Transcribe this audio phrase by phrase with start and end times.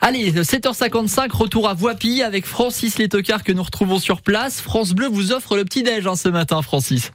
[0.00, 4.60] Allez, 7h55, retour à Voipy avec Francis Létocard que nous retrouvons sur place.
[4.60, 7.12] France Bleu vous offre le petit-déj hein, ce matin, Francis.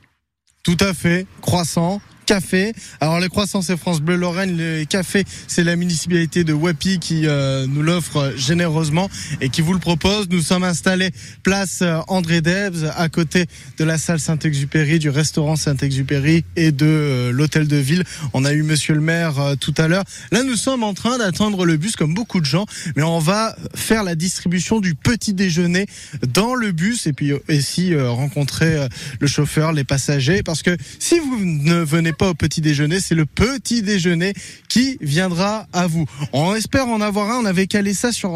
[0.63, 2.73] Tout à fait, croissant, café.
[3.01, 7.27] Alors les croissants c'est France Bleu Lorraine, les cafés c'est la municipalité de Wapi qui
[7.27, 9.09] euh, nous l'offre généreusement
[9.41, 10.29] et qui vous le propose.
[10.29, 11.11] Nous sommes installés
[11.43, 13.45] place euh, André Debs à côté
[13.77, 18.03] de la salle Saint-Exupéry, du restaurant Saint-Exupéry et de euh, l'hôtel de ville.
[18.33, 20.03] On a eu monsieur le maire tout à l'heure.
[20.31, 23.55] Là nous sommes en train d'attendre le bus comme beaucoup de gens, mais on va
[23.75, 25.87] faire la distribution du petit déjeuner
[26.27, 28.87] dans le bus et puis aussi rencontrer
[29.19, 33.15] le chauffeur, les passagers parce que si vous ne venez pas au petit déjeuner, c'est
[33.15, 34.33] le petit déjeuner
[34.69, 36.05] qui viendra à vous.
[36.31, 38.31] On espère en avoir un, on avait calé ça sur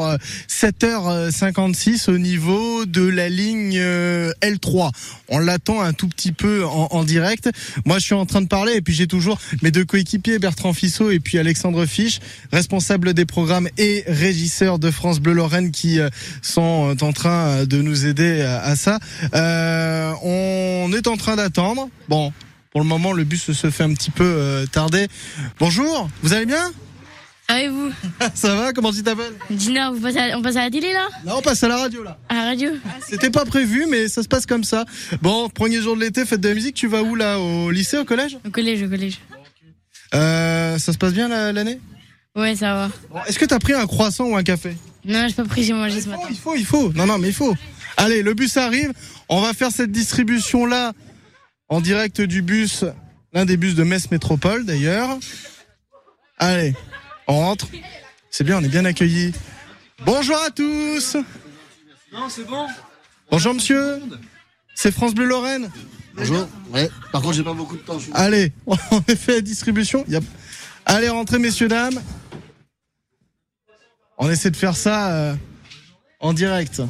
[0.49, 4.91] 7h56 euh, au niveau de la ligne euh, L3.
[5.29, 7.49] On l'attend un tout petit peu en, direct.
[7.85, 10.73] Moi je suis en train de parler et puis j'ai toujours mes deux coéquipiers Bertrand
[10.73, 12.19] Fissot et puis Alexandre Fisch,
[12.51, 16.09] responsables des programmes et régisseurs de France Bleu Lorraine qui euh,
[16.41, 18.99] sont en train de nous aider à ça.
[19.33, 21.89] on est en train d'attendre.
[22.09, 22.31] Bon,
[22.77, 25.07] pour le moment, le bus se fait un petit peu euh, tarder.
[25.59, 26.71] Bonjour, vous allez bien?
[27.47, 27.89] Ah et vous?
[28.35, 28.71] Ça va?
[28.71, 29.33] Comment tu t'appelles?
[29.49, 31.07] Dina, on passe à la télé là?
[31.25, 32.19] Là, on passe à la radio là.
[32.29, 32.69] À la radio
[33.01, 34.85] C'était pas prévu, mais ça se passe comme ça.
[35.23, 37.39] Bon, premier jour de l'été, fête de la musique, tu vas où là?
[37.39, 38.37] Au lycée, au collège?
[38.45, 39.21] Au collège, au collège.
[40.13, 41.79] Euh, ça se passe bien l'année?
[42.35, 43.23] Ouais, ça va.
[43.25, 44.77] Est-ce que t'as pris un croissant ou un café?
[45.03, 46.27] Non, j'ai pas pris, j'ai mangé ce matin.
[46.29, 46.93] Il faut, il faut.
[46.93, 47.55] Non, non, mais il faut.
[47.97, 48.93] Allez, le bus arrive.
[49.29, 50.93] On va faire cette distribution là
[51.69, 52.85] en direct du bus,
[53.33, 55.17] l'un des bus de Metz Métropole d'ailleurs.
[56.37, 56.75] Allez,
[57.27, 57.67] on rentre.
[58.29, 59.33] C'est bien, on est bien accueillis.
[60.05, 61.17] Bonjour à tous.
[62.13, 62.67] Non, c'est bon.
[63.31, 64.01] Bonjour monsieur.
[64.75, 65.69] C'est France Bleu Lorraine.
[66.15, 66.47] Bonjour.
[66.71, 66.89] Ouais.
[67.11, 67.97] Par contre, j'ai pas beaucoup de temps.
[68.13, 70.05] Allez, on fait la distribution.
[70.85, 72.01] Allez, rentrez messieurs dames.
[74.17, 75.35] On essaie de faire ça euh,
[76.19, 76.81] en direct.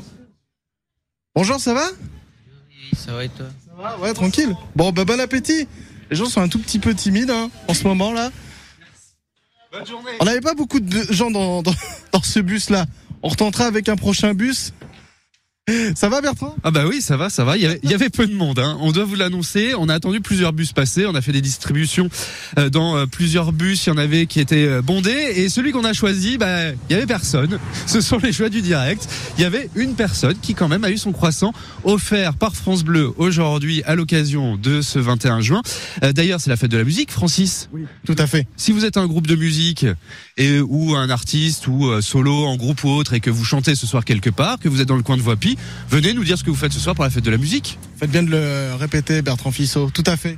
[1.36, 1.88] Bonjour, ça va?
[2.96, 3.48] Ça va et toi?
[4.00, 4.56] Ouais, tranquille.
[4.76, 5.68] Bon, bah, bon appétit.
[6.10, 8.32] Les gens sont un tout petit peu timides hein, en ce moment là.
[9.72, 10.12] Bonne journée.
[10.20, 11.74] On n'avait pas beaucoup de gens dans, dans,
[12.12, 12.86] dans ce bus là.
[13.24, 14.74] On retentera avec un prochain bus.
[15.96, 16.56] Ça va Bertrand?
[16.64, 17.58] Ah bah oui, ça va, ça va.
[17.58, 18.58] Il y avait, peu de monde.
[18.58, 18.78] Hein.
[18.80, 19.74] On doit vous l'annoncer.
[19.78, 21.06] On a attendu plusieurs bus passer.
[21.06, 22.10] On a fait des distributions
[22.58, 23.86] euh, dans euh, plusieurs bus.
[23.86, 25.34] Il y en avait qui étaient euh, bondés.
[25.36, 27.60] Et celui qu'on a choisi, bah, il y avait personne.
[27.86, 29.10] Ce sont les choix du direct.
[29.38, 31.52] Il y avait une personne qui quand même a eu son croissant
[31.84, 35.64] offert par France Bleu aujourd'hui à l'occasion de ce 21 juin.
[36.02, 37.68] D'ailleurs, c'est la fête de la musique, Francis.
[37.74, 38.48] Oui, tout à fait.
[38.56, 39.86] Si vous êtes un groupe de musique
[40.38, 43.86] et ou un artiste ou solo en groupe ou autre et que vous chantez ce
[43.86, 45.57] soir quelque part, que vous êtes dans le coin de Voipy,
[45.90, 47.78] venez nous dire ce que vous faites ce soir pour la fête de la musique.
[48.00, 49.90] Faites bien de le répéter, Bertrand Fissot.
[49.92, 50.38] Tout à fait.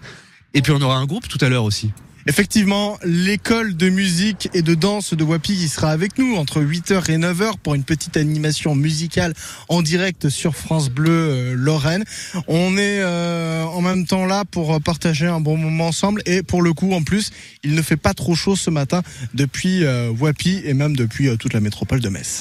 [0.53, 1.91] Et puis on aura un groupe tout à l'heure aussi.
[2.27, 7.09] Effectivement, l'école de musique et de danse de Wapi qui sera avec nous entre 8h
[7.09, 9.33] et 9h pour une petite animation musicale
[9.67, 12.03] en direct sur France Bleu euh, Lorraine.
[12.47, 16.61] On est euh, en même temps là pour partager un bon moment ensemble et pour
[16.61, 17.31] le coup en plus,
[17.63, 19.01] il ne fait pas trop chaud ce matin
[19.33, 22.37] depuis euh, Wapi et même depuis toute la métropole de Metz.